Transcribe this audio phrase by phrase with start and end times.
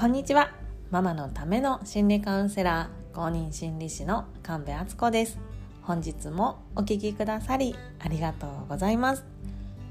[0.00, 0.50] こんにちは。
[0.90, 5.38] ママのための心理カウンセラー公認心理師の神戸敦子です。
[5.82, 9.26] 本日もお聞きくださりありがとうございます。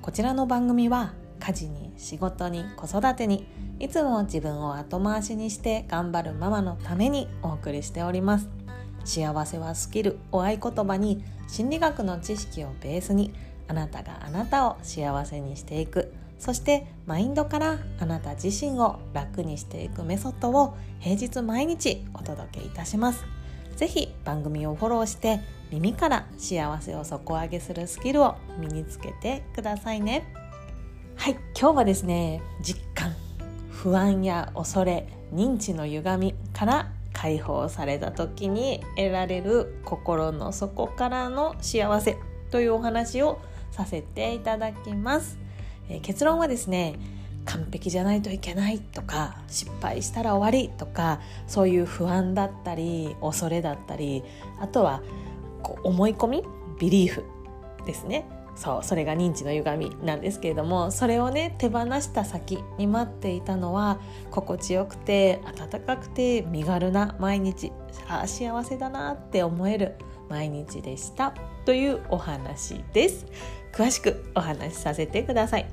[0.01, 3.45] こちらの番組は家事に仕事に子育てに
[3.77, 8.49] いつも自分を後回しにして頑張るママのためにお送りしております。
[9.05, 13.31] 幸せはスキルを合言葉に心理学の知識をベースに
[13.67, 16.11] あなたがあなたを幸せにしていく。
[16.39, 23.25] そしてマインドからあなた自身を楽にしていくメソッドを平日毎日お届けいたします。
[23.75, 25.39] ぜひ番組をフォローして
[25.71, 30.33] 耳から幸せを底上げするスキルを身につけてくださいね。
[31.15, 33.13] はい今日はですね実感
[33.69, 42.17] 不安や恐れ認知の歪みから解放された時に得られる心の底からの幸せ
[42.51, 43.39] というお話を
[43.71, 45.37] させていただきます。
[45.89, 46.95] えー、結論はですね
[47.45, 54.23] 完璧じゃないといけないとか失敗したら終わりとかそういう不安だったり恐れだったり
[54.59, 55.01] あとは
[55.63, 56.43] こう思い込み
[56.79, 57.23] ビリーフ
[57.85, 58.25] ですね。
[58.55, 67.71] そうそれが認知の歪みなんですけれどもそれをね手放した先に待っていたのは心地よくて温かくて身軽な毎日
[68.09, 69.95] あ幸せだなって思える
[70.29, 71.33] 毎日でした。
[71.65, 73.25] というお話です。
[73.73, 75.67] 詳しくお話しさせてください。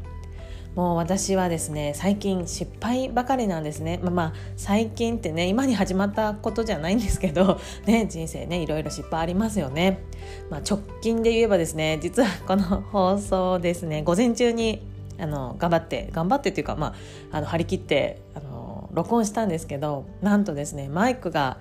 [0.76, 3.98] もう私はですね最近失敗ばかりなんですね。
[4.02, 10.04] まあ、まあ、最近ってね今に始まったことじゃないんですけどね人生ねいろいろ失敗ありますよね、
[10.50, 14.86] まあ、直近で言えばですね実はこの放送ですね午前中に
[15.18, 16.94] あの頑張って頑張ってっていうかま
[17.32, 21.58] ああの張り切ってあの録音したんですけどなんとですねマイクが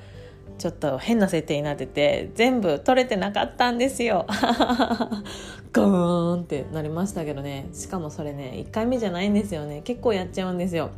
[0.57, 4.25] ちょっと変な設定になってて全部撮れてなかったんですよ。
[5.73, 7.67] ゴーンってなりましたけどね。
[7.73, 9.81] しかもそれね1回目じゃないんですよね。
[9.83, 10.91] 結構やっちゃうんですよ。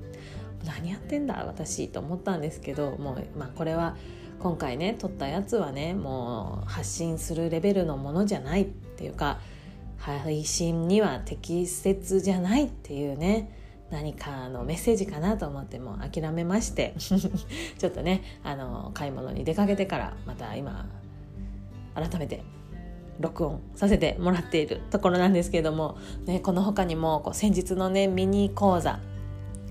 [0.66, 3.96] 何やってんだ私と思ったんですけどもうまあこれは
[4.40, 9.40] 今回ね撮ったやつはねもう発信するレベルのものじゃないっていうか
[9.98, 13.52] 配信には適切じゃないっていうね。
[13.90, 20.88] 何かのメッセージかなと思っても諦めまして ちょっとねあの買い物に出かけてからまた今
[21.96, 22.44] 改めて
[23.20, 29.00] 録音させてもらっているところなんですけれども、ね、この他にもこう先日のねミニ講座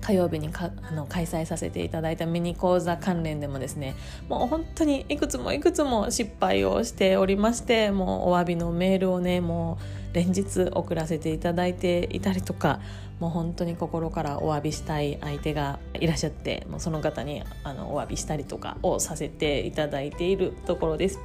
[0.01, 3.95] 火曜日にかあの開催させていただいたミニ講座関連でもですね
[4.29, 9.77] もう本当にいくつもいくつも失敗をしておりましてもうお詫びのメールをねも
[10.11, 12.79] う連日送らせていただいていたりとか
[13.19, 21.19] もう本当に心からお詫びしたい相手がいらっしゃってもうその方にあのお詫びしたりとかをさせていただいているところです。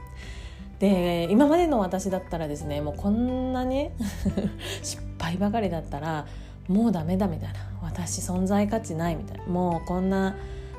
[0.79, 3.93] で今までの私だったらですねもうこんなね
[4.83, 6.27] 失敗ばかりだったら
[6.69, 7.59] もうダメだみたいな。
[7.83, 9.45] 私存在価値ないみたいな。
[9.47, 10.37] もうこんな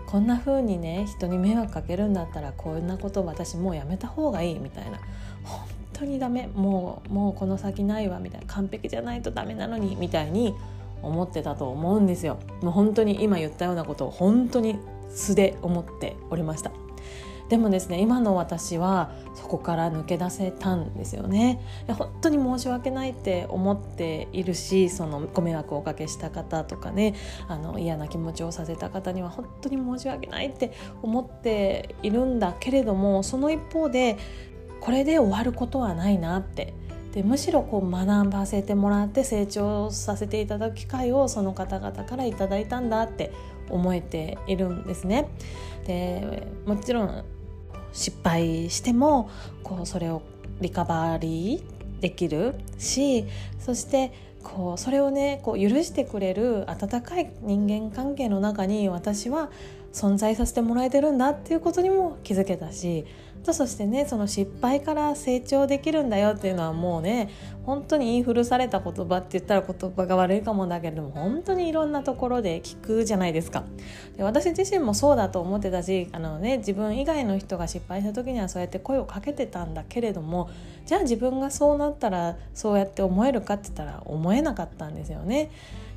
[0.08, 5.00] こんな風にね人に迷惑かけるんだったらこんなこと私もうやめた方がいいみたいな。
[5.44, 6.48] 本当にダメ。
[6.48, 8.48] もうもうこの先ないわみたいな。
[8.48, 10.54] 完璧じゃないとダメなのにみたいに
[11.02, 12.40] 思ってたと思うんですよ。
[12.62, 14.80] もう本当に今言ったようなことを本当に
[15.10, 16.72] 素で思っておりました。
[17.50, 21.62] でもですね今の私はそこから抜け出せたんですよね。
[21.88, 27.16] 本当に申し訳ないって思っているしそのご迷惑をおかけした方とかね
[27.48, 30.72] あの嫌な気持ちをさせた方には本当に申し訳ないって
[31.02, 34.18] 思っているんだけれどもその一方で
[34.80, 36.74] これで終わることはないなって
[37.13, 43.31] でむしろこう学ばせてもらって成長させていただく機会をその方々からいただいたんだって
[43.69, 45.29] 思えているんですね。
[45.85, 47.23] でもちろん
[47.91, 49.29] 失敗しても
[49.62, 50.23] こうそれを
[50.59, 53.25] リカバリーできるし
[53.59, 54.12] そして
[54.44, 59.52] こうそれをねこう許してくれる温かい人間関係の中に私は
[59.94, 63.06] 存在させてもらえてるんだっていうことにも気づけたし
[63.44, 67.30] とそしてねその失敗から成長できるんだよっていうのはもうね
[67.66, 73.64] 本当に言い古された言葉って言ったら言葉が悪いかもだけれども本当にいろんなところで聞くじゃないですか
[74.17, 80.50] で私自身もそうだと思ってたしあの、ね、自分以外の人が失敗した時にはそうやって声をかけてたんだけれども
[80.85, 85.52] じゃあ自分がそうなったらそうやって思えるかって言ったら思えなかったんですよね。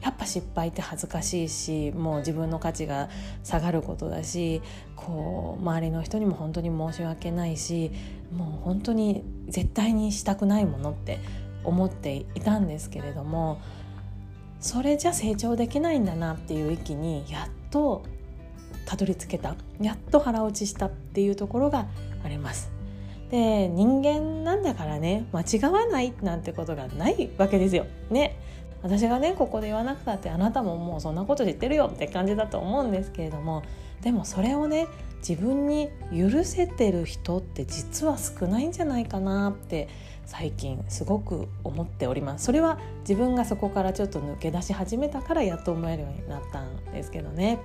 [0.06, 3.08] やっぱ失敗って恥ずかしいしもう自分の価値が
[3.42, 4.62] 下がることだし
[4.94, 7.90] こう周りの人にも本当に申し訳ないし
[8.32, 11.18] もう本当に絶対にしたくないものって
[11.64, 13.60] 思っていたんですけれども
[14.60, 18.04] それじゃ成長できないんだなっていう域にやっと
[18.84, 21.88] たどり着けたやっと腹落ちしたっていうところが
[22.24, 22.70] あります。
[23.30, 27.86] で人間なんだからね間違わないなんてことがないわけですよ。
[28.08, 28.38] ね
[28.86, 33.64] 私がねここで言わなくたってあなたももうそんなこと知ってるよって感じだと思うんですけれども
[34.02, 34.86] でもそれをね
[35.26, 39.88] 自分に許せてる人って実は少ないんじゃないかなって
[40.24, 42.44] 最近すごく思っております。
[42.44, 47.58] それは自分がそこからちょっと抜け出し始めたからやっと思えるようになったんですけどね。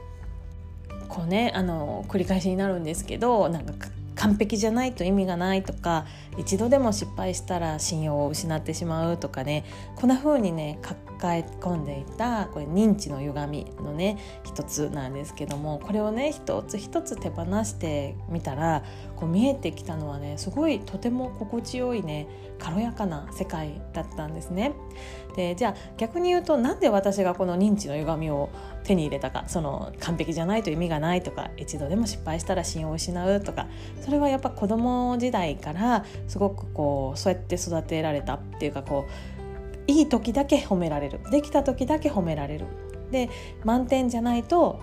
[1.07, 6.05] こうねあの繰り返しになるんですけどなんか完璧じゃないと意味がないとか
[6.37, 9.65] 一度でも失敗したら信用を失ってしまうとかね
[9.95, 18.83] こんな風にね抱え込んでいたこれ認知の歪みのね一つなんですけどもこれをね一つ一つ手放してみたら
[19.15, 22.27] こう見えてきたのはねすごいとても心地よいね
[22.59, 24.73] 軽やかな世界だったんですね。
[25.35, 28.49] でじゃあ逆に言うとなんで私がこの認知の歪みを
[28.83, 33.67] 手に入れたかその完璧じゃないと意味がないとか一度でも失敗したら信用を失うとか
[34.01, 41.19] それはやっぱ子供時代からすごくこうそうやって育てられたっていうかこういい時だけ褒められる。
[41.31, 42.65] できた時だけ褒められる。
[43.11, 43.29] で
[43.63, 44.79] 満点じゃないと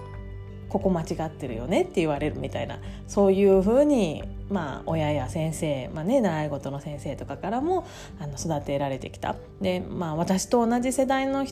[0.68, 7.86] ここ間違ってるよねって言われるみたいなそういうふうにまあ親や先生、まあね、習い事の先生とかからも
[8.18, 9.36] あの育てられてきた。
[9.60, 11.46] で、まあ、私と同じ世代の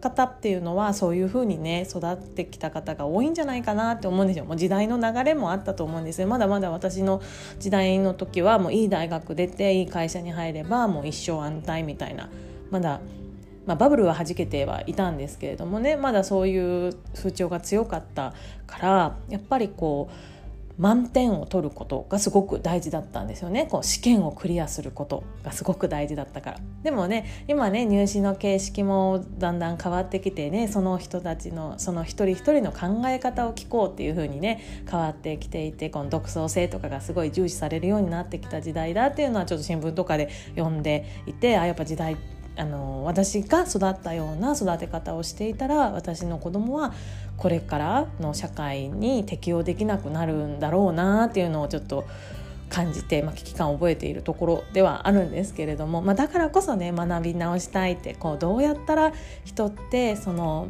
[0.00, 4.44] 方っていうのはそういうふうにね育ってきた方が多いんじゃないかなって思うんですよ。
[4.44, 6.28] もう時代の流れもあったと思うんですよ。
[6.28, 7.22] まだまだ私の
[7.58, 12.28] 時代の時はもういい大学出ていい会社に入ればもう一生安泰みたいな。
[12.70, 13.00] まだ
[13.66, 15.96] まあ、バブルははじけてはいたんですけれどもね。
[15.96, 18.34] まだそういう風潮が強かった
[18.66, 20.33] からやっぱりこう
[20.76, 23.66] 満点を取ることがすごく大事だったんですよね。
[23.70, 26.58] こう試験をクリアすることがすごく大事だったから。
[26.82, 42.16] でもね今ね入試の形式もだんだん変わってきてねその人たちのその一人一人の考え方を聞こうっていう風にね変わってきていてこの独創性とかがすごい重視されるようになってきた時代だっていうのはちょっと新聞とかで読んでいてあやっぱ時代
[42.56, 46.92] あの私が育ったような育て方をしていたら私の子供は
[47.36, 52.04] これからの社会に適応できなくなるんだろうなっていうのをちょっと
[52.68, 59.12] 感じて、まあ、危機感を覚えているところではあるんですけれども、まあ、だからこそね学び直したいってこうどうやったら
[59.44, 60.68] 人ってその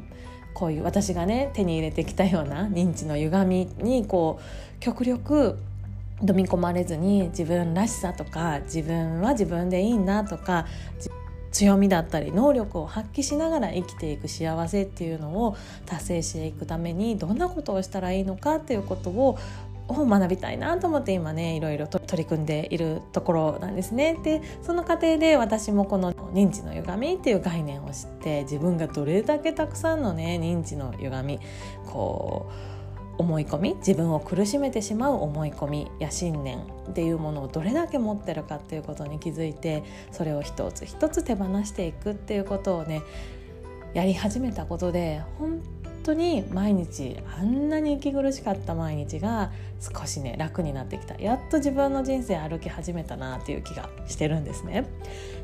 [0.54, 5.58] こういう私がね手に入れてきたような認知の歪みにこう極力
[6.20, 10.66] 飲み込まれずに自分らしさとか自分は自分でいいんだとか
[11.54, 15.56] 強みだったり能力を発揮しながら生きていく幸せっていうのを
[15.86, 19.38] 達成していくためにどんなことをしたらいいのかっていうことを
[19.86, 24.18] を学びたいなと思って今ねいろいろと取り組んでいるところなんですね。
[24.22, 31.40] でその過程で私もこの認知の歪みっていう概念を知って自分がどれだけたくさんのね認知の歪み
[31.86, 32.73] こう
[33.18, 36.62] 思い込み自分を苦しめてしまう思い込みや信念っ
[36.92, 43.02] ていうものをどれだけ持ってるかっていうことに気づいてそれを一つ一つ手放していくっていうことをね
[43.94, 45.62] やり始めたことで本
[46.02, 49.50] 当に毎日あんなに息苦しかった毎日が
[49.80, 51.14] 少しね楽になってきた。
[51.16, 54.84] やっと自分の人生歩き始めたなっていう気がしてるんですね。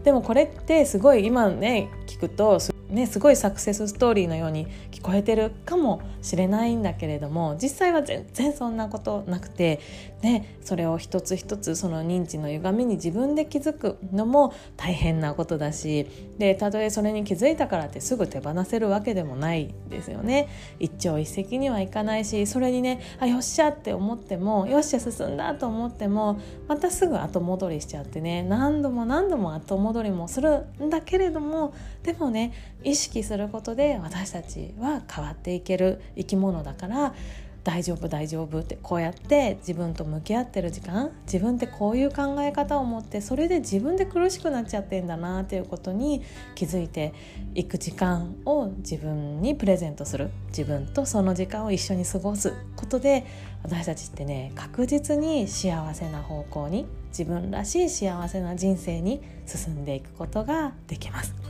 [0.05, 2.59] でもこれってすごい今ね聞くと
[2.91, 9.81] ね、すごいサクセスストーリーのように聞こえてるかもしれないんだけれども実際は全然そんなことなくて、
[10.23, 16.07] ね、それを一つ一つその認知の歪みに自分で気づくのも大変なことだし
[16.39, 20.49] でたとえそれに気づいたからってすぐ手放せるわけでもないですよね。
[20.79, 32.53] 一朝一夕にはいかないしそれにねあよっしゃって思ってもよっしゃ進んだと思ってもまたすぐ後戻りしちゃってね何度も何度も後戻りもするんだけれどもでもね
[32.85, 37.15] 意識することで私たちは変わっていける生き物だから
[37.63, 46.23] 大丈夫大丈夫ってこうやって自分と向き合ってる時間自分ってこういう考え方を持ってそれで自分で苦しくなっちゃってんだなっていうことに
[46.55, 47.13] 気づいて
[47.55, 53.27] いく時間を自分にプレゼントする自分とその時間を一緒に過ごすことで
[53.63, 61.50] 私たちってね確実に幸せな方向に自分らしい幸せな人生に進んでいくことができます。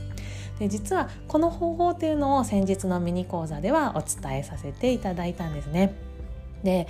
[0.61, 5.95] で実はこの方法っていうのを先日のミニ講座ではお伝えさせていただいたんですね。
[6.63, 6.87] で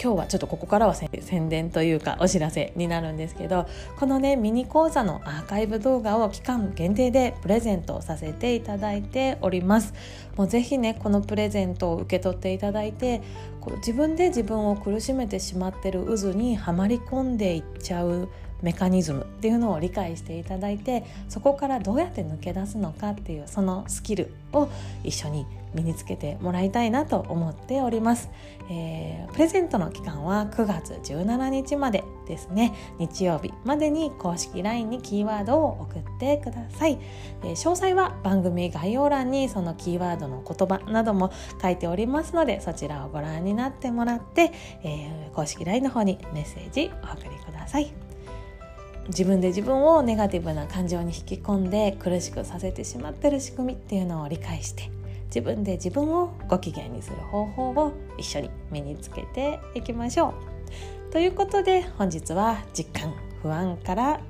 [0.00, 3.66] 今日はちょっとここからは宣伝というかお知らせになるんですけど
[3.98, 9.94] このねミニ講座のアーカイブ動画を期間限定でプレゼントさせていただいております
[10.36, 13.22] もうぜひねこのプレゼントを受け取っていただいて
[13.60, 18.28] こう自分で自分を苦しめてしまってる渦にはまり込んでいっちゃう
[18.62, 24.68] メカニズムっていうのを理解していただいてそこからどうやって抜け出すのかっていうそのスキルを
[25.04, 28.30] 一緒に身につけてもらいたいなと思っております、
[28.70, 32.74] えー、プレゼントの期間は9月17日までですね。
[32.98, 36.98] 日曜日までに公式 LINE にキーワードを送ってください、
[37.42, 48.07] えー、詳細は番組概要欄にそのキーワードの言葉なども書いておりますのでそちらをご覧になってもらって、えー、公式 LINE の方にメッセージお送りください。
[49.08, 54.90] 自分で自分をネガティブな感情に引き込んで苦しくさせてしまってる仕組みっていうのを理解して
[55.26, 60.34] 自分で自分をご機嫌にする方法を一緒に身につけていきましょ
[61.08, 61.12] う。
[61.12, 64.20] ということで本日は実感不安から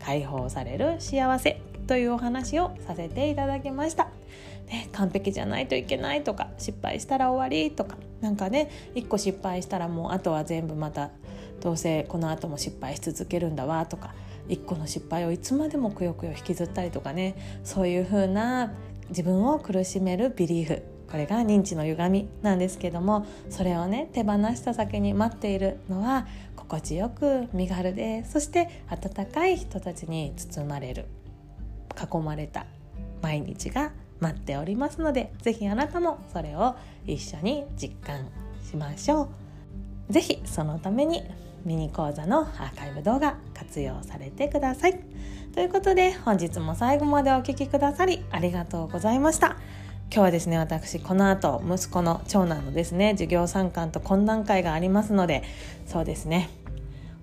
[0.00, 4.15] 解放される幸せというお話をさせていただきました。
[4.68, 11.10] ね、完璧じゃないといけないとか失敗したら終わりとかなんかね一個失敗したらもうあとは全部また
[11.60, 14.14] どうせこの後も失敗し続けるんだわとか
[14.48, 18.72] 一個の失敗をいつまでもくよくよ引きずったりとかねそういう風な
[19.08, 20.82] 自分を苦しめるビリーフ。
[21.10, 31.06] これが認知の歪みなんですけどもそれをね手放した先に待っているのは心地よく身軽でそして温かい人たちに包まれる
[31.96, 32.66] 囲まれた
[33.22, 36.74] 毎日が待っておりますので是非あなたもそれを
[37.06, 38.28] 一緒に実感
[38.68, 39.28] しましょう。
[40.10, 41.22] 是非そのために
[41.64, 45.00] ミニ講座のアーカイブ動画活用されてください。
[45.54, 49.56] ということで本日も最後までお聴きくださりありがとうございました。
[50.08, 55.42] 今日はですね私この後息子の長男のですね授業参観と懇談会がありますので
[55.86, 56.48] そうですね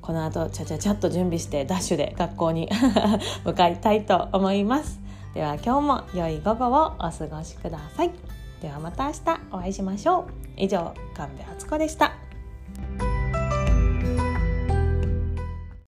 [0.02, 2.70] この後ちゃちゃちゃっと準備してダッシュで学校に
[3.46, 5.00] 向かいたいと思います
[5.34, 8.12] では今日も良い午後をお過ごしください。
[8.62, 9.20] ではまた明日
[9.52, 10.25] お会いしましょう。
[10.58, 12.23] 以上神戸敦子でした。